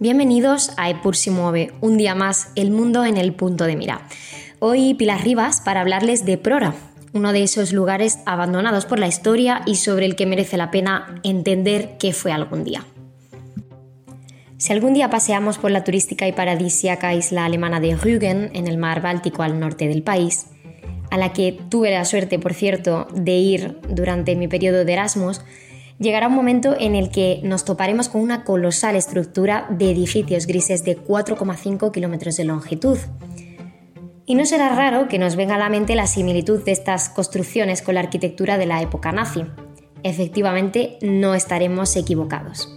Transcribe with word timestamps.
Bienvenidos 0.00 0.72
a 0.78 0.88
Epur 0.88 1.14
si 1.14 1.28
mueve, 1.28 1.74
un 1.82 1.98
día 1.98 2.14
más 2.14 2.52
el 2.54 2.70
mundo 2.70 3.04
en 3.04 3.18
el 3.18 3.34
punto 3.34 3.64
de 3.64 3.76
mira. 3.76 4.08
Hoy 4.58 4.94
Pilar 4.94 5.22
Rivas 5.22 5.60
para 5.60 5.82
hablarles 5.82 6.24
de 6.24 6.38
Prora, 6.38 6.72
uno 7.12 7.34
de 7.34 7.42
esos 7.42 7.74
lugares 7.74 8.18
abandonados 8.24 8.86
por 8.86 8.98
la 8.98 9.08
historia 9.08 9.60
y 9.66 9.74
sobre 9.74 10.06
el 10.06 10.16
que 10.16 10.24
merece 10.24 10.56
la 10.56 10.70
pena 10.70 11.20
entender 11.22 11.98
qué 11.98 12.14
fue 12.14 12.32
algún 12.32 12.64
día. 12.64 12.86
Si 14.56 14.72
algún 14.72 14.94
día 14.94 15.10
paseamos 15.10 15.58
por 15.58 15.70
la 15.70 15.84
turística 15.84 16.26
y 16.26 16.32
paradisíaca 16.32 17.12
isla 17.12 17.44
alemana 17.44 17.78
de 17.78 17.94
Rügen, 17.94 18.52
en 18.54 18.68
el 18.68 18.78
mar 18.78 19.02
Báltico 19.02 19.42
al 19.42 19.60
norte 19.60 19.86
del 19.86 20.02
país, 20.02 20.46
a 21.10 21.18
la 21.18 21.34
que 21.34 21.60
tuve 21.68 21.90
la 21.90 22.06
suerte, 22.06 22.38
por 22.38 22.54
cierto, 22.54 23.06
de 23.14 23.32
ir 23.32 23.78
durante 23.90 24.34
mi 24.34 24.48
periodo 24.48 24.86
de 24.86 24.94
Erasmus, 24.94 25.42
llegará 26.00 26.28
un 26.28 26.34
momento 26.34 26.74
en 26.76 26.96
el 26.96 27.10
que 27.10 27.40
nos 27.44 27.64
toparemos 27.64 28.08
con 28.08 28.22
una 28.22 28.42
colosal 28.42 28.96
estructura 28.96 29.66
de 29.70 29.90
edificios 29.90 30.46
grises 30.46 30.82
de 30.84 30.98
4,5 30.98 31.92
kilómetros 31.92 32.36
de 32.36 32.44
longitud. 32.44 32.98
Y 34.26 34.34
no 34.34 34.46
será 34.46 34.70
raro 34.70 35.08
que 35.08 35.18
nos 35.18 35.36
venga 35.36 35.56
a 35.56 35.58
la 35.58 35.68
mente 35.68 35.94
la 35.94 36.06
similitud 36.06 36.64
de 36.64 36.72
estas 36.72 37.10
construcciones 37.10 37.82
con 37.82 37.94
la 37.94 38.00
arquitectura 38.00 38.58
de 38.58 38.66
la 38.66 38.80
época 38.80 39.12
nazi. 39.12 39.44
Efectivamente, 40.02 40.98
no 41.02 41.34
estaremos 41.34 41.94
equivocados. 41.96 42.76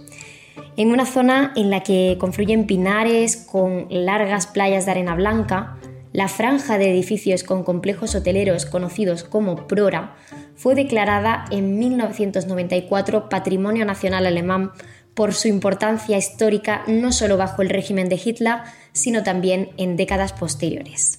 En 0.76 0.90
una 0.90 1.06
zona 1.06 1.52
en 1.56 1.70
la 1.70 1.82
que 1.82 2.16
confluyen 2.18 2.66
pinares 2.66 3.36
con 3.36 3.86
largas 3.88 4.46
playas 4.48 4.84
de 4.84 4.90
arena 4.90 5.14
blanca, 5.14 5.78
la 6.14 6.28
franja 6.28 6.78
de 6.78 6.88
edificios 6.90 7.42
con 7.42 7.64
complejos 7.64 8.14
hoteleros 8.14 8.66
conocidos 8.66 9.24
como 9.24 9.66
Prora 9.66 10.14
fue 10.54 10.76
declarada 10.76 11.44
en 11.50 11.76
1994 11.76 13.28
Patrimonio 13.28 13.84
Nacional 13.84 14.24
Alemán 14.24 14.70
por 15.14 15.34
su 15.34 15.48
importancia 15.48 16.16
histórica 16.16 16.84
no 16.86 17.10
solo 17.10 17.36
bajo 17.36 17.62
el 17.62 17.68
régimen 17.68 18.08
de 18.08 18.20
Hitler, 18.24 18.58
sino 18.92 19.24
también 19.24 19.70
en 19.76 19.96
décadas 19.96 20.32
posteriores. 20.32 21.18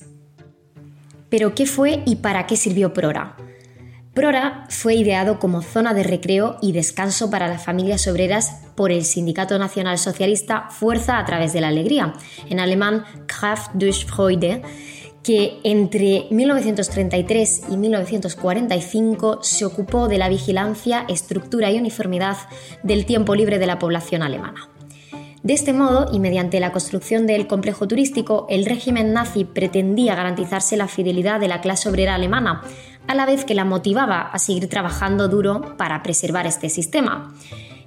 Pero 1.28 1.54
¿qué 1.56 1.66
fue 1.66 2.02
y 2.06 2.16
para 2.16 2.48
qué 2.48 2.56
sirvió 2.56 2.94
Prora? 2.94 3.36
Prora 4.16 4.66
fue 4.70 4.96
ideado 4.96 5.40
como 5.40 5.62
zona 5.62 5.94
de 5.94 6.02
recreo 6.02 6.56
y 6.62 6.72
descanso 6.72 7.30
para 7.30 7.50
las 7.50 7.66
familias 7.66 8.08
obreras 8.08 8.62
por 8.74 8.94
el 8.94 9.04
Sindicato 9.04 9.60
Nacional 9.60 9.98
Socialista 9.98 10.70
Fuerza 10.70 11.20
a 11.20 11.26
través 11.26 11.52
de 11.52 11.60
la 11.60 11.68
Alegría, 11.68 12.14
en 12.50 12.62
alemán 12.62 13.04
Kraft 13.28 13.72
durch 13.74 14.06
Freude, 14.06 14.62
que 15.22 15.60
entre 15.66 16.28
1933 16.32 17.64
y 17.70 17.76
1945 17.76 19.40
se 19.44 19.66
ocupó 19.66 20.08
de 20.08 20.18
la 20.18 20.30
vigilancia, 20.30 21.04
estructura 21.10 21.70
y 21.70 21.78
uniformidad 21.78 22.38
del 22.84 23.06
tiempo 23.06 23.36
libre 23.36 23.60
de 23.60 23.68
la 23.68 23.80
población 23.80 24.24
alemana. 24.24 24.70
De 25.46 25.54
este 25.54 25.74
modo, 25.74 26.10
y 26.12 26.20
mediante 26.20 26.60
la 26.60 26.72
construcción 26.72 27.28
del 27.28 27.46
complejo 27.46 27.88
turístico, 27.88 28.48
el 28.50 28.66
régimen 28.66 29.14
nazi 29.14 29.46
pretendía 29.46 30.16
garantizarse 30.16 30.76
la 30.76 30.88
fidelidad 30.88 31.40
de 31.40 31.48
la 31.48 31.62
clase 31.62 31.88
obrera 31.88 32.16
alemana, 32.16 32.64
a 33.08 33.16
la 33.16 33.26
vez 33.26 33.46
que 33.46 33.56
la 33.56 33.66
motivaba 33.66 34.22
a 34.22 34.40
seguir 34.40 34.70
trabajando 34.70 35.28
duro 35.28 35.76
para 35.78 36.04
preservar 36.04 36.48
este 36.48 36.70
sistema. 36.70 37.34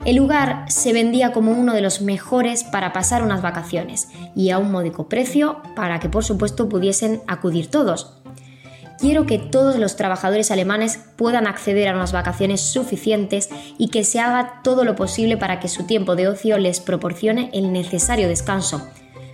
El 0.04 0.16
lugar 0.16 0.64
se 0.68 0.92
vendía 0.92 1.32
como 1.32 1.52
uno 1.52 1.74
de 1.74 1.80
los 1.80 2.00
mejores 2.00 2.64
para 2.64 2.92
pasar 2.92 3.22
unas 3.22 3.42
vacaciones 3.42 4.08
y 4.34 4.50
a 4.50 4.58
un 4.58 4.70
módico 4.70 5.08
precio 5.08 5.60
para 5.74 5.98
que 5.98 6.08
por 6.08 6.24
supuesto 6.24 6.68
pudiesen 6.68 7.20
acudir 7.26 7.68
todos. 7.68 8.14
Quiero 8.98 9.26
que 9.26 9.38
todos 9.38 9.76
los 9.76 9.96
trabajadores 9.96 10.50
alemanes 10.50 10.98
puedan 11.16 11.46
acceder 11.46 11.88
a 11.88 11.94
unas 11.94 12.12
vacaciones 12.12 12.60
suficientes 12.60 13.48
y 13.76 13.88
que 13.88 14.02
se 14.02 14.18
haga 14.18 14.60
todo 14.64 14.84
lo 14.84 14.96
posible 14.96 15.36
para 15.36 15.60
que 15.60 15.68
su 15.68 15.84
tiempo 15.84 16.16
de 16.16 16.28
ocio 16.28 16.58
les 16.58 16.80
proporcione 16.80 17.50
el 17.52 17.72
necesario 17.72 18.28
descanso. 18.28 18.88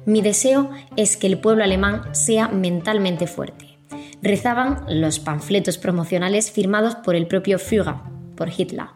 Mi 0.04 0.20
deseo 0.20 0.70
es 0.96 1.16
que 1.16 1.26
el 1.26 1.38
pueblo 1.38 1.64
alemán 1.64 2.14
sea 2.14 2.48
mentalmente 2.48 3.26
fuerte 3.26 3.73
rezaban 4.24 4.84
los 4.88 5.20
panfletos 5.20 5.78
promocionales 5.78 6.50
firmados 6.50 6.96
por 6.96 7.14
el 7.14 7.26
propio 7.26 7.58
Führer, 7.58 7.96
por 8.34 8.48
Hitler. 8.48 8.86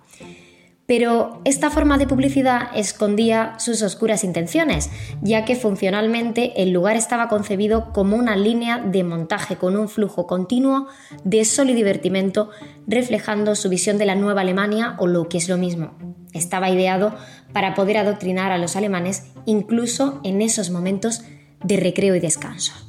Pero 0.87 1.43
esta 1.45 1.69
forma 1.69 1.99
de 1.99 2.07
publicidad 2.07 2.71
escondía 2.75 3.59
sus 3.59 3.83
oscuras 3.83 4.25
intenciones, 4.25 4.91
ya 5.21 5.45
que 5.45 5.55
funcionalmente 5.55 6.63
el 6.63 6.71
lugar 6.71 6.97
estaba 6.97 7.29
concebido 7.29 7.93
como 7.93 8.17
una 8.17 8.37
línea 8.37 8.79
de 8.79 9.05
montaje 9.05 9.57
con 9.57 9.77
un 9.77 9.91
flujo 9.91 10.27
continuo 10.27 10.87
de 11.25 11.45
sol 11.45 11.69
y 11.69 11.75
divertimento, 11.75 12.49
reflejando 12.87 13.55
su 13.55 13.69
visión 13.69 13.99
de 13.99 14.07
la 14.07 14.15
nueva 14.15 14.41
Alemania 14.41 14.97
o 14.99 15.07
lo 15.07 15.29
que 15.29 15.37
es 15.37 15.51
lo 15.51 15.59
mismo. 15.59 15.93
Estaba 16.33 16.71
ideado 16.71 17.15
para 17.53 17.75
poder 17.75 17.99
adoctrinar 17.99 18.51
a 18.51 18.57
los 18.59 18.75
alemanes 18.75 19.25
incluso 19.45 20.23
en 20.25 20.41
esos 20.41 20.71
momentos 20.71 21.21
de 21.63 21.77
recreo 21.77 22.15
y 22.15 22.21
descanso. 22.21 22.88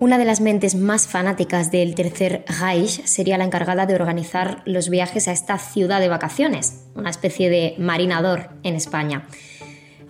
Una 0.00 0.16
de 0.16 0.24
las 0.24 0.40
mentes 0.40 0.76
más 0.76 1.08
fanáticas 1.08 1.72
del 1.72 1.96
Tercer 1.96 2.44
Reich 2.46 3.04
sería 3.04 3.36
la 3.36 3.42
encargada 3.42 3.84
de 3.84 3.96
organizar 3.96 4.62
los 4.64 4.90
viajes 4.90 5.26
a 5.26 5.32
esta 5.32 5.58
ciudad 5.58 5.98
de 5.98 6.08
vacaciones, 6.08 6.84
una 6.94 7.10
especie 7.10 7.50
de 7.50 7.74
marinador 7.78 8.50
en 8.62 8.76
España. 8.76 9.26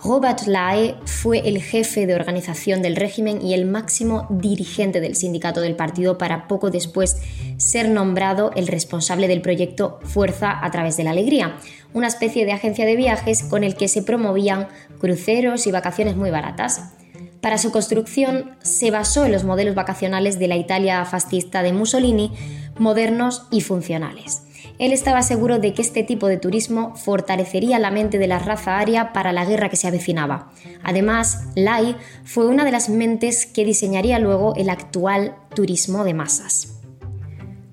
Robert 0.04 0.42
Lae 0.46 0.94
fue 1.06 1.38
el 1.48 1.62
jefe 1.62 2.06
de 2.06 2.14
organización 2.14 2.82
del 2.82 2.96
régimen 2.96 3.40
y 3.40 3.54
el 3.54 3.64
máximo 3.64 4.26
dirigente 4.28 5.00
del 5.00 5.16
sindicato 5.16 5.62
del 5.62 5.74
partido 5.74 6.18
para 6.18 6.48
poco 6.48 6.70
después 6.70 7.16
ser 7.56 7.88
nombrado 7.88 8.52
el 8.56 8.66
responsable 8.66 9.26
del 9.26 9.40
proyecto 9.40 10.00
Fuerza 10.02 10.62
a 10.62 10.70
través 10.70 10.98
de 10.98 11.04
la 11.04 11.12
Alegría, 11.12 11.56
una 11.94 12.08
especie 12.08 12.44
de 12.44 12.52
agencia 12.52 12.84
de 12.84 12.94
viajes 12.94 13.42
con 13.42 13.64
el 13.64 13.74
que 13.74 13.88
se 13.88 14.02
promovían 14.02 14.68
cruceros 15.00 15.66
y 15.66 15.72
vacaciones 15.72 16.14
muy 16.14 16.30
baratas. 16.30 16.92
Para 17.40 17.58
su 17.58 17.70
construcción 17.70 18.56
se 18.60 18.90
basó 18.90 19.24
en 19.24 19.32
los 19.32 19.44
modelos 19.44 19.74
vacacionales 19.74 20.38
de 20.38 20.48
la 20.48 20.56
Italia 20.56 21.04
fascista 21.04 21.62
de 21.62 21.72
Mussolini, 21.72 22.32
modernos 22.78 23.46
y 23.50 23.60
funcionales. 23.60 24.42
Él 24.78 24.92
estaba 24.92 25.22
seguro 25.22 25.58
de 25.58 25.74
que 25.74 25.82
este 25.82 26.02
tipo 26.02 26.28
de 26.28 26.36
turismo 26.36 26.94
fortalecería 26.96 27.78
la 27.78 27.90
mente 27.90 28.18
de 28.18 28.28
la 28.28 28.38
raza 28.38 28.78
aria 28.78 29.12
para 29.12 29.32
la 29.32 29.44
guerra 29.44 29.68
que 29.68 29.76
se 29.76 29.88
avecinaba. 29.88 30.52
Además, 30.82 31.48
Lai 31.56 31.96
fue 32.24 32.46
una 32.46 32.64
de 32.64 32.72
las 32.72 32.88
mentes 32.88 33.46
que 33.46 33.64
diseñaría 33.64 34.18
luego 34.18 34.54
el 34.56 34.70
actual 34.70 35.34
turismo 35.54 36.04
de 36.04 36.14
masas. 36.14 36.78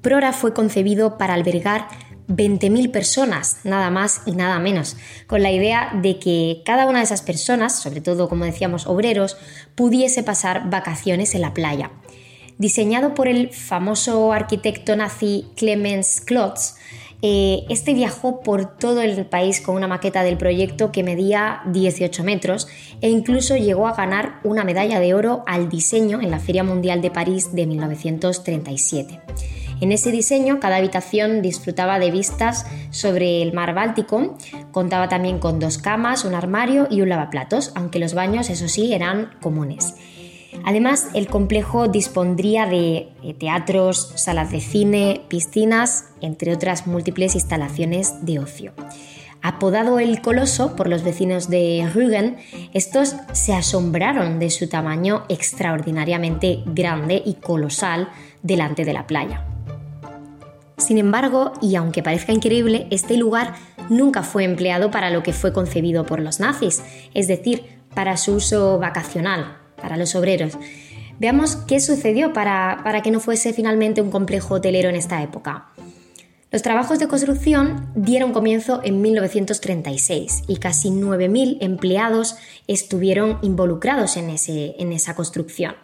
Prora 0.02 0.34
fue 0.34 0.54
concebido 0.54 1.18
para 1.18 1.34
albergar 1.34 1.88
20.000 2.28 2.92
personas, 2.92 3.58
nada 3.64 3.90
más 3.90 4.22
y 4.26 4.32
nada 4.32 4.60
menos, 4.60 4.98
con 5.28 5.44
la 5.44 5.52
idea 5.52 5.92
de 6.02 6.20
que 6.20 6.62
cada 6.66 6.88
una 6.88 7.00
de 7.00 7.06
esas 7.06 7.22
personas, 7.22 7.80
sobre 7.80 8.02
todo 8.02 8.30
como 8.30 8.46
decíamos 8.46 8.88
obreros, 8.88 9.38
pudiese 9.76 10.24
pasar 10.24 10.70
vacaciones 10.70 11.36
en 11.36 11.42
la 11.42 11.54
playa. 11.54 11.92
Diseñado 12.58 13.14
por 13.14 13.28
el 13.28 13.50
famoso 13.50 14.32
arquitecto 14.32 14.96
nazi 14.96 15.46
Clemens 15.56 16.22
Klotz, 16.22 16.76
eh, 17.22 17.66
este 17.70 17.94
viajó 17.94 18.42
por 18.42 18.78
todo 18.78 19.02
el 19.02 19.26
país 19.26 19.62
con 19.62 19.76
una 19.76 19.88
maqueta 19.88 20.24
del 20.24 20.38
proyecto 20.38 20.92
que 20.92 21.04
medía 21.04 21.62
18 21.68 22.24
metros 22.24 22.68
e 23.02 23.10
incluso 23.10 23.56
llegó 23.56 23.88
a 23.88 23.96
ganar 23.96 24.40
una 24.44 24.64
medalla 24.64 25.00
de 25.00 25.14
oro 25.14 25.44
al 25.48 25.70
diseño 25.70 26.22
en 26.22 26.30
la 26.30 26.40
Feria 26.40 26.64
Mundial 26.64 27.02
de 27.02 27.12
París 27.12 27.56
de 27.56 27.66
1937. 27.66 29.22
En 29.82 29.92
ese 29.92 30.12
diseño, 30.12 30.60
cada 30.60 30.78
habitación 30.78 31.42
disfrutaba 31.42 32.00
de 32.00 32.12
vistas 32.12 32.66
sobre 32.92 33.42
el 33.42 33.54
mar 33.54 33.74
Báltico, 33.74 34.38
contaba 34.72 35.10
también 35.10 35.40
con 35.40 35.60
dos 35.60 35.78
camas, 35.78 36.24
un 36.24 36.34
armario 36.34 36.88
y 36.90 37.02
un 37.02 37.10
lavaplatos, 37.10 37.72
aunque 37.76 38.00
los 38.00 38.14
baños, 38.14 38.50
eso 38.50 38.68
sí, 38.68 38.94
eran 38.94 39.32
comunes. 39.42 39.96
Además, 40.64 41.10
el 41.14 41.28
complejo 41.28 41.88
dispondría 41.90 42.66
de 42.66 43.10
teatros, 43.38 44.14
salas 44.16 44.52
de 44.52 44.62
cine, 44.62 45.22
piscinas, 45.28 46.06
entre 46.22 46.54
otras 46.54 46.88
múltiples 46.88 47.36
instalaciones 47.36 48.26
de 48.26 48.40
ocio. 48.40 48.74
Apodado 49.42 50.00
el 50.00 50.22
Coloso 50.22 50.76
por 50.76 50.88
los 50.88 51.04
vecinos 51.04 51.50
de 51.50 51.88
Rügen, 51.94 52.38
estos 52.74 53.16
se 53.34 53.54
asombraron 53.54 54.40
de 54.40 54.50
su 54.50 54.68
tamaño 54.70 55.24
extraordinariamente 55.30 56.64
grande 56.66 57.22
y 57.24 57.36
colosal 57.36 58.10
delante 58.42 58.86
de 58.86 58.94
la 58.94 59.06
playa. 59.06 59.46
Sin 60.78 60.98
embargo, 60.98 61.54
y 61.62 61.76
aunque 61.76 62.04
parezca 62.04 62.34
increíble, 62.34 62.88
este 62.92 63.18
lugar 63.18 63.56
nunca 63.90 64.24
fue 64.24 64.44
empleado 64.44 64.92
para 64.92 65.10
lo 65.10 65.24
que 65.24 65.34
fue 65.34 65.54
concebido 65.54 66.06
por 66.06 66.20
los 66.20 66.40
nazis, 66.40 66.84
es 67.14 67.28
decir, 67.28 67.64
para 67.94 68.18
su 68.18 68.34
uso 68.34 68.78
vacacional, 68.78 69.58
para 69.82 69.98
los 69.98 70.16
obreros. 70.16 70.58
Veamos 71.18 71.56
qué 71.56 71.80
sucedió 71.80 72.34
para, 72.34 72.82
para 72.84 73.02
que 73.02 73.12
no 73.12 73.22
fuese 73.22 73.54
finalmente 73.54 74.02
un 74.02 74.12
complejo 74.12 74.56
hotelero 74.56 74.90
en 74.90 74.96
esta 74.96 75.24
época. 75.24 75.70
Los 76.52 76.62
trabajos 76.62 77.00
de 77.00 77.08
construcción 77.08 77.90
dieron 77.96 78.32
comienzo 78.32 78.82
en 78.84 79.02
1936 79.02 80.44
y 80.48 80.58
casi 80.58 80.90
9.000 80.90 81.58
empleados 81.62 82.36
estuvieron 82.68 83.40
involucrados 83.42 84.16
en, 84.18 84.30
ese, 84.30 84.76
en 84.78 84.94
esa 84.94 85.16
construcción. 85.16 85.76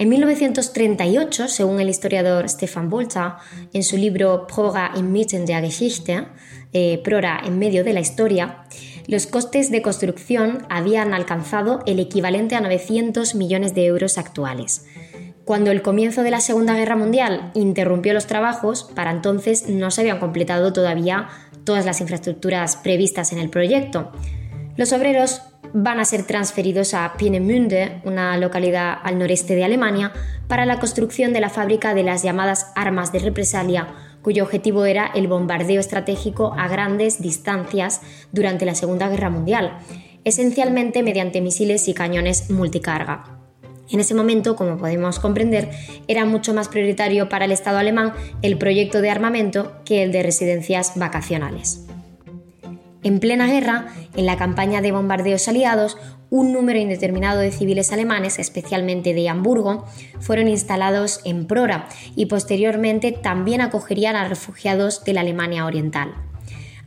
En 0.00 0.08
1938, 0.08 1.48
según 1.48 1.78
el 1.78 1.90
historiador 1.90 2.48
Stefan 2.48 2.88
Bolta, 2.88 3.36
en 3.74 3.82
su 3.82 3.98
libro 3.98 4.46
Prora 4.46 4.92
inmitten 4.96 5.44
der 5.44 5.62
Geschichte, 5.62 6.26
eh, 6.72 7.02
Prora 7.04 7.42
en 7.44 7.58
medio 7.58 7.84
de 7.84 7.92
la 7.92 8.00
historia, 8.00 8.64
los 9.08 9.26
costes 9.26 9.70
de 9.70 9.82
construcción 9.82 10.66
habían 10.70 11.12
alcanzado 11.12 11.80
el 11.84 12.00
equivalente 12.00 12.54
a 12.54 12.62
900 12.62 13.34
millones 13.34 13.74
de 13.74 13.84
euros 13.84 14.16
actuales. 14.16 14.86
Cuando 15.44 15.70
el 15.70 15.82
comienzo 15.82 16.22
de 16.22 16.30
la 16.30 16.40
Segunda 16.40 16.74
Guerra 16.76 16.96
Mundial 16.96 17.50
interrumpió 17.52 18.14
los 18.14 18.26
trabajos, 18.26 18.90
para 18.94 19.10
entonces 19.10 19.68
no 19.68 19.90
se 19.90 20.00
habían 20.00 20.18
completado 20.18 20.72
todavía 20.72 21.28
todas 21.64 21.84
las 21.84 22.00
infraestructuras 22.00 22.76
previstas 22.76 23.32
en 23.32 23.38
el 23.38 23.50
proyecto. 23.50 24.12
Los 24.78 24.94
obreros 24.94 25.42
van 25.72 26.00
a 26.00 26.04
ser 26.04 26.24
transferidos 26.24 26.94
a 26.94 27.14
Peenemünde, 27.18 28.00
una 28.04 28.36
localidad 28.36 28.98
al 29.02 29.18
noreste 29.18 29.54
de 29.54 29.64
Alemania, 29.64 30.12
para 30.48 30.66
la 30.66 30.78
construcción 30.78 31.32
de 31.32 31.40
la 31.40 31.50
fábrica 31.50 31.94
de 31.94 32.02
las 32.02 32.22
llamadas 32.22 32.72
armas 32.74 33.12
de 33.12 33.20
represalia 33.20 33.88
cuyo 34.22 34.44
objetivo 34.44 34.84
era 34.84 35.06
el 35.06 35.28
bombardeo 35.28 35.80
estratégico 35.80 36.54
a 36.58 36.68
grandes 36.68 37.20
distancias 37.20 38.00
durante 38.32 38.66
la 38.66 38.74
Segunda 38.74 39.08
Guerra 39.08 39.30
Mundial, 39.30 39.78
esencialmente 40.24 41.02
mediante 41.02 41.40
misiles 41.40 41.88
y 41.88 41.94
cañones 41.94 42.50
multicarga. 42.50 43.24
En 43.90 43.98
ese 43.98 44.14
momento, 44.14 44.54
como 44.54 44.76
podemos 44.76 45.18
comprender, 45.18 45.70
era 46.06 46.24
mucho 46.24 46.54
más 46.54 46.68
prioritario 46.68 47.28
para 47.28 47.46
el 47.46 47.52
Estado 47.52 47.78
alemán 47.78 48.12
el 48.40 48.56
proyecto 48.56 49.00
de 49.00 49.10
armamento 49.10 49.72
que 49.84 50.04
el 50.04 50.12
de 50.12 50.22
residencias 50.22 50.92
vacacionales. 50.96 51.89
En 53.02 53.18
plena 53.18 53.46
guerra, 53.46 53.86
en 54.14 54.26
la 54.26 54.36
campaña 54.36 54.82
de 54.82 54.92
bombardeos 54.92 55.48
aliados, 55.48 55.96
un 56.28 56.52
número 56.52 56.78
indeterminado 56.78 57.40
de 57.40 57.50
civiles 57.50 57.92
alemanes, 57.92 58.38
especialmente 58.38 59.14
de 59.14 59.28
Hamburgo, 59.28 59.86
fueron 60.20 60.48
instalados 60.48 61.20
en 61.24 61.46
Prora 61.46 61.88
y 62.14 62.26
posteriormente 62.26 63.12
también 63.12 63.60
acogerían 63.60 64.16
a 64.16 64.28
refugiados 64.28 65.02
de 65.04 65.14
la 65.14 65.22
Alemania 65.22 65.64
Oriental. 65.64 66.14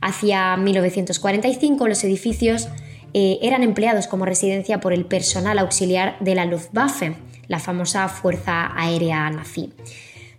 Hacia 0.00 0.56
1945 0.56 1.88
los 1.88 2.04
edificios 2.04 2.68
eh, 3.12 3.38
eran 3.42 3.62
empleados 3.62 4.06
como 4.06 4.24
residencia 4.24 4.80
por 4.80 4.92
el 4.92 5.06
personal 5.06 5.58
auxiliar 5.58 6.16
de 6.20 6.34
la 6.34 6.46
Luftwaffe, 6.46 7.16
la 7.48 7.58
famosa 7.58 8.08
Fuerza 8.08 8.70
Aérea 8.76 9.28
Nazi. 9.30 9.72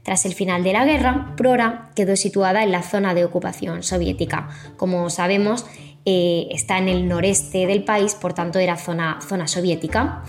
Tras 0.05 0.23
el 0.27 0.35
final 0.35 0.63
de 0.63 0.71
la 0.71 0.85
guerra, 0.85 1.33
Prora 1.35 1.89
quedó 1.95 2.15
situada 2.15 2.63
en 2.63 2.71
la 2.71 2.83
zona 2.83 3.15
de 3.15 3.25
ocupación 3.25 3.81
soviética. 3.81 4.49
Como 4.77 5.09
sabemos, 5.09 5.65
eh, 6.05 6.47
está 6.51 6.77
en 6.77 6.87
el 6.89 7.07
noreste 7.07 7.65
del 7.65 7.83
país, 7.83 8.13
por 8.13 8.33
tanto 8.33 8.59
era 8.59 8.77
zona, 8.77 9.17
zona 9.27 9.47
soviética, 9.47 10.21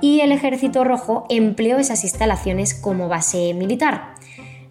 y 0.00 0.18
el 0.18 0.32
Ejército 0.32 0.82
Rojo 0.82 1.26
empleó 1.30 1.78
esas 1.78 2.02
instalaciones 2.02 2.74
como 2.74 3.06
base 3.06 3.54
militar. 3.54 4.14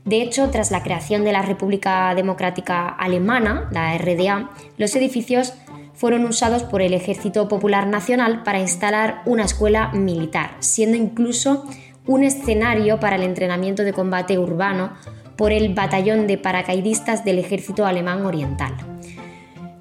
De 0.04 0.22
hecho, 0.22 0.50
tras 0.50 0.72
la 0.72 0.84
creación 0.84 1.24
de 1.24 1.32
la 1.32 1.42
República 1.42 2.14
Democrática 2.14 2.90
Alemana, 2.90 3.70
la 3.72 3.98
RDA, 3.98 4.50
los 4.78 4.94
edificios 4.94 5.54
fueron 5.94 6.26
usados 6.26 6.64
por 6.64 6.82
el 6.82 6.94
Ejército 6.94 7.48
Popular 7.48 7.88
Nacional 7.88 8.44
para 8.44 8.60
instalar 8.60 9.22
una 9.26 9.46
escuela 9.46 9.92
militar, 9.94 10.58
siendo 10.60 10.98
incluso 10.98 11.66
un 12.10 12.24
escenario 12.24 13.00
para 13.00 13.18
el 13.18 13.22
entrenamiento 13.22 13.84
de 13.84 13.94
combate 13.94 14.40
urbano 14.40 14.94
por 15.36 15.52
el 15.52 15.76
batallón 15.76 16.26
de 16.26 16.40
paracaidistas 16.40 17.24
del 17.24 17.38
Ejército 17.38 17.86
Alemán 17.86 18.26
Oriental. 18.26 18.74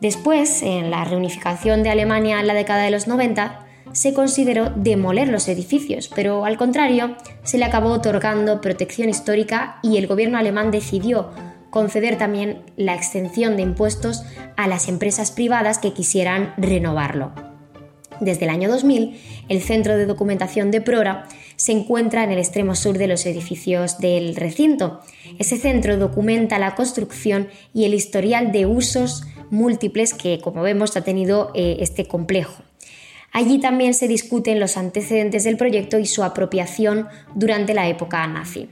Después, 0.02 0.62
en 0.62 0.90
la 0.90 1.04
reunificación 1.04 1.82
de 1.82 1.88
Alemania 1.88 2.38
en 2.38 2.46
la 2.46 2.52
década 2.52 2.82
de 2.82 2.90
los 2.90 3.08
90, 3.08 3.64
se 3.92 4.12
consideró 4.12 4.68
demoler 4.76 5.28
los 5.28 5.48
edificios, 5.48 6.10
pero 6.14 6.44
al 6.44 6.58
contrario, 6.58 7.16
se 7.44 7.56
le 7.56 7.64
acabó 7.64 7.88
otorgando 7.92 8.60
protección 8.60 9.08
histórica 9.08 9.78
y 9.82 9.96
el 9.96 10.06
gobierno 10.06 10.36
alemán 10.36 10.70
decidió 10.70 11.30
conceder 11.70 12.18
también 12.18 12.60
la 12.76 12.94
extensión 12.94 13.56
de 13.56 13.62
impuestos 13.62 14.22
a 14.58 14.68
las 14.68 14.88
empresas 14.88 15.30
privadas 15.30 15.78
que 15.78 15.94
quisieran 15.94 16.52
renovarlo. 16.58 17.32
Desde 18.20 18.44
el 18.44 18.50
año 18.50 18.68
2000, 18.68 19.18
el 19.48 19.62
Centro 19.62 19.96
de 19.96 20.06
Documentación 20.06 20.70
de 20.70 20.80
Prora 20.80 21.26
se 21.58 21.72
encuentra 21.72 22.22
en 22.22 22.30
el 22.30 22.38
extremo 22.38 22.76
sur 22.76 22.98
de 22.98 23.08
los 23.08 23.26
edificios 23.26 23.98
del 23.98 24.36
recinto. 24.36 25.00
Ese 25.40 25.58
centro 25.58 25.98
documenta 25.98 26.60
la 26.60 26.76
construcción 26.76 27.48
y 27.74 27.84
el 27.84 27.94
historial 27.94 28.52
de 28.52 28.66
usos 28.66 29.24
múltiples 29.50 30.14
que, 30.14 30.40
como 30.40 30.62
vemos, 30.62 30.96
ha 30.96 31.02
tenido 31.02 31.50
eh, 31.54 31.78
este 31.80 32.06
complejo. 32.06 32.62
Allí 33.32 33.58
también 33.58 33.92
se 33.92 34.06
discuten 34.06 34.60
los 34.60 34.76
antecedentes 34.76 35.42
del 35.42 35.56
proyecto 35.56 35.98
y 35.98 36.06
su 36.06 36.22
apropiación 36.22 37.08
durante 37.34 37.74
la 37.74 37.88
época 37.88 38.24
nazi. 38.28 38.70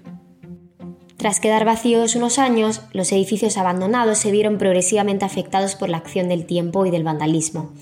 Tras 1.16 1.40
quedar 1.40 1.64
vacíos 1.64 2.14
unos 2.14 2.38
años, 2.38 2.82
los 2.92 3.10
edificios 3.10 3.56
abandonados 3.56 4.18
se 4.18 4.30
vieron 4.30 4.58
progresivamente 4.58 5.24
afectados 5.24 5.74
por 5.74 5.88
la 5.88 5.96
acción 5.96 6.28
del 6.28 6.46
tiempo 6.46 6.86
y 6.86 6.90
del 6.90 7.02
vandalismo. 7.02 7.72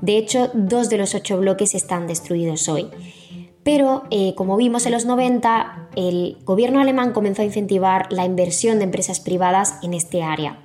De 0.00 0.16
hecho, 0.16 0.50
dos 0.54 0.88
de 0.88 0.96
los 0.96 1.14
ocho 1.14 1.38
bloques 1.38 1.74
están 1.74 2.06
destruidos 2.06 2.66
hoy. 2.68 2.88
Pero, 3.68 4.04
eh, 4.10 4.34
como 4.34 4.56
vimos 4.56 4.86
en 4.86 4.92
los 4.92 5.04
90, 5.04 5.90
el 5.94 6.38
gobierno 6.46 6.80
alemán 6.80 7.12
comenzó 7.12 7.42
a 7.42 7.44
incentivar 7.44 8.10
la 8.10 8.24
inversión 8.24 8.78
de 8.78 8.84
empresas 8.84 9.20
privadas 9.20 9.74
en 9.82 9.92
este 9.92 10.22
área 10.22 10.58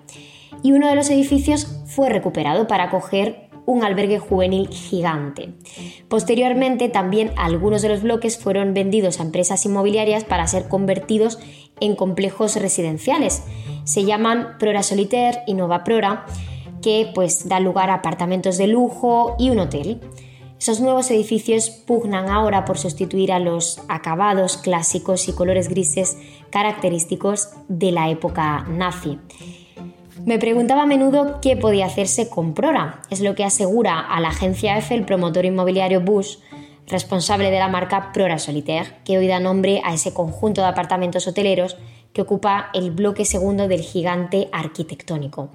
y 0.61 0.71
uno 0.71 0.87
de 0.87 0.95
los 0.95 1.09
edificios 1.09 1.67
fue 1.85 2.07
recuperado 2.07 2.65
para 2.65 2.85
acoger 2.85 3.49
un 3.65 3.83
albergue 3.83 4.19
juvenil 4.19 4.69
gigante. 4.69 5.49
Posteriormente, 6.07 6.87
también 6.87 7.33
algunos 7.35 7.81
de 7.81 7.89
los 7.89 8.03
bloques 8.03 8.37
fueron 8.37 8.73
vendidos 8.73 9.19
a 9.19 9.23
empresas 9.23 9.65
inmobiliarias 9.65 10.23
para 10.23 10.47
ser 10.47 10.69
convertidos 10.69 11.39
en 11.81 11.97
complejos 11.97 12.55
residenciales. 12.55 13.43
Se 13.83 14.05
llaman 14.05 14.57
Prora 14.59 14.81
Solitaire 14.81 15.41
y 15.45 15.55
Nova 15.55 15.83
Prora, 15.83 16.25
que 16.81 17.11
pues 17.13 17.49
da 17.49 17.59
lugar 17.59 17.89
a 17.89 17.95
apartamentos 17.95 18.57
de 18.57 18.67
lujo 18.67 19.35
y 19.37 19.49
un 19.49 19.59
hotel. 19.59 19.99
Esos 20.63 20.79
nuevos 20.79 21.11
edificios 21.11 21.69
pugnan 21.69 22.29
ahora 22.29 22.63
por 22.63 22.77
sustituir 22.77 23.33
a 23.33 23.39
los 23.39 23.81
acabados 23.89 24.55
clásicos 24.55 25.27
y 25.27 25.33
colores 25.33 25.67
grises 25.67 26.17
característicos 26.51 27.49
de 27.67 27.91
la 27.91 28.09
época 28.09 28.65
nazi. 28.69 29.19
Me 30.25 30.39
preguntaba 30.39 30.83
a 30.83 30.85
menudo 30.85 31.41
qué 31.41 31.57
podía 31.57 31.87
hacerse 31.87 32.29
con 32.29 32.53
Prora. 32.53 33.01
Es 33.09 33.19
lo 33.19 33.35
que 33.35 33.43
asegura 33.43 33.99
a 33.99 34.21
la 34.21 34.29
agencia 34.29 34.77
EFE 34.77 34.95
el 34.95 35.03
promotor 35.03 35.43
inmobiliario 35.43 35.99
Bush, 35.99 36.37
responsable 36.87 37.51
de 37.51 37.59
la 37.59 37.67
marca 37.67 38.13
Prora 38.13 38.39
Solitaire, 38.39 38.99
que 39.03 39.17
hoy 39.17 39.27
da 39.27 39.41
nombre 39.41 39.81
a 39.83 39.93
ese 39.93 40.13
conjunto 40.13 40.61
de 40.61 40.67
apartamentos 40.67 41.27
hoteleros 41.27 41.75
que 42.13 42.21
ocupa 42.21 42.69
el 42.73 42.91
bloque 42.91 43.25
segundo 43.25 43.67
del 43.67 43.81
gigante 43.81 44.47
arquitectónico. 44.53 45.49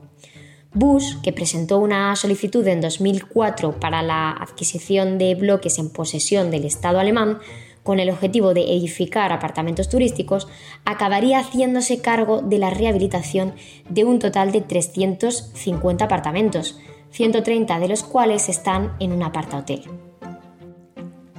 Bush, 0.75 1.15
que 1.23 1.33
presentó 1.33 1.79
una 1.79 2.15
solicitud 2.15 2.67
en 2.67 2.81
2004 2.81 3.81
para 3.81 4.03
la 4.03 4.31
adquisición 4.31 5.19
de 5.19 5.35
bloques 5.35 5.79
en 5.79 5.91
posesión 5.91 6.51
del 6.51 6.65
Estado 6.65 6.99
alemán, 6.99 7.39
con 7.83 8.01
el 8.01 8.11
objetivo 8.11 8.53
de 8.53 8.77
edificar 8.77 9.33
apartamentos 9.33 9.89
turísticos, 9.89 10.47
acabaría 10.85 11.39
haciéndose 11.39 12.03
cargo 12.03 12.43
de 12.43 12.59
la 12.59 12.69
rehabilitación 12.69 13.55
de 13.89 14.05
un 14.05 14.19
total 14.19 14.53
de 14.53 14.61
350 14.61 16.05
apartamentos, 16.05 16.79
130 17.13 17.79
de 17.79 17.89
los 17.89 18.03
cuales 18.03 18.51
están 18.51 18.95
en 19.01 19.13
un 19.13 19.23
apartahotel. 19.23 19.85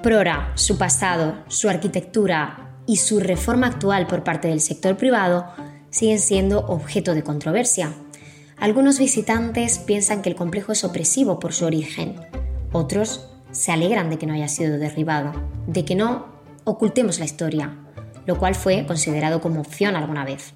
Prora, 0.01 0.53
su 0.55 0.79
pasado, 0.79 1.35
su 1.49 1.69
arquitectura 1.69 2.79
y 2.87 2.95
su 2.95 3.19
reforma 3.19 3.67
actual 3.67 4.07
por 4.07 4.23
parte 4.23 4.47
del 4.47 4.61
sector 4.61 4.97
privado 4.97 5.45
siguen 5.91 6.17
siendo 6.17 6.61
objeto 6.61 7.13
de 7.13 7.23
controversia. 7.23 7.93
Algunos 8.59 8.99
visitantes 8.99 9.79
piensan 9.79 10.21
que 10.21 10.29
el 10.29 10.35
complejo 10.35 10.73
es 10.73 10.83
opresivo 10.83 11.39
por 11.39 11.53
su 11.53 11.65
origen, 11.65 12.15
otros 12.73 13.29
se 13.51 13.71
alegran 13.71 14.09
de 14.09 14.17
que 14.17 14.25
no 14.25 14.33
haya 14.33 14.49
sido 14.49 14.77
derribado, 14.77 15.31
de 15.65 15.85
que 15.85 15.95
no 15.95 16.25
ocultemos 16.65 17.19
la 17.19 17.25
historia, 17.25 17.77
lo 18.25 18.37
cual 18.37 18.55
fue 18.55 18.85
considerado 18.85 19.39
como 19.39 19.61
opción 19.61 19.95
alguna 19.95 20.25
vez. 20.25 20.53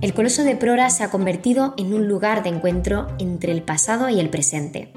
El 0.00 0.14
Coloso 0.14 0.42
de 0.42 0.56
Prora 0.56 0.88
se 0.88 1.04
ha 1.04 1.10
convertido 1.10 1.74
en 1.76 1.92
un 1.92 2.08
lugar 2.08 2.42
de 2.42 2.48
encuentro 2.48 3.08
entre 3.18 3.52
el 3.52 3.62
pasado 3.62 4.08
y 4.08 4.18
el 4.18 4.30
presente. 4.30 4.92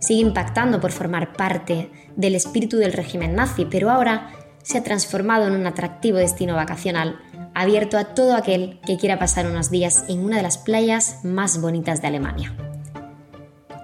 Sigue 0.00 0.22
impactando 0.22 0.80
por 0.80 0.92
formar 0.92 1.32
parte 1.32 1.90
del 2.16 2.34
espíritu 2.34 2.76
del 2.76 2.92
régimen 2.92 3.34
nazi, 3.34 3.66
pero 3.66 3.90
ahora 3.90 4.32
se 4.62 4.78
ha 4.78 4.82
transformado 4.82 5.46
en 5.46 5.54
un 5.54 5.66
atractivo 5.66 6.18
destino 6.18 6.56
vacacional, 6.56 7.20
abierto 7.56 7.96
a 7.96 8.14
todo 8.14 8.36
aquel 8.36 8.78
que 8.86 8.98
quiera 8.98 9.18
pasar 9.18 9.46
unos 9.46 9.70
días 9.70 10.04
en 10.08 10.20
una 10.20 10.36
de 10.36 10.42
las 10.42 10.58
playas 10.58 11.24
más 11.24 11.58
bonitas 11.58 12.02
de 12.02 12.08
Alemania. 12.08 12.54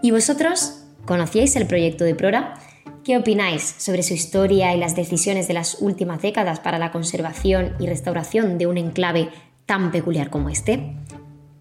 ¿Y 0.02 0.10
vosotros? 0.10 0.84
¿Conocíais 1.06 1.56
el 1.56 1.66
proyecto 1.66 2.04
de 2.04 2.14
Prora? 2.14 2.58
¿Qué 3.02 3.16
opináis 3.16 3.62
sobre 3.78 4.02
su 4.02 4.12
historia 4.12 4.74
y 4.74 4.78
las 4.78 4.94
decisiones 4.94 5.48
de 5.48 5.54
las 5.54 5.80
últimas 5.80 6.20
décadas 6.20 6.60
para 6.60 6.78
la 6.78 6.92
conservación 6.92 7.74
y 7.80 7.86
restauración 7.86 8.58
de 8.58 8.66
un 8.66 8.76
enclave 8.76 9.30
tan 9.64 9.90
peculiar 9.90 10.28
como 10.28 10.50
este? 10.50 10.94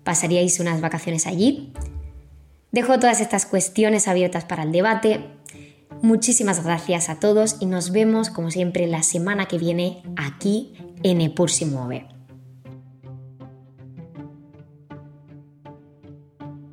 ¿Pasaríais 0.04 0.60
unas 0.60 0.82
vacaciones 0.82 1.26
allí? 1.28 1.72
Dejo 2.74 3.00
todas 3.00 3.22
estas 3.22 3.46
cuestiones 3.46 4.10
abiertas 4.10 4.44
para 4.44 4.64
el 4.64 4.74
debate. 4.74 5.30
Muchísimas 6.02 6.62
gracias 6.62 7.08
a 7.08 7.22
todos 7.22 7.56
y 7.62 7.68
nos 7.68 7.94
vemos 7.94 8.30
como 8.30 8.52
siempre 8.52 8.86
la 8.86 9.02
semana 9.02 9.46
que 9.46 9.58
viene 9.58 10.04
aquí 10.18 10.74
en 11.04 11.22
Epur 11.22 11.50
si 11.50 11.66
mueve. 11.66 12.11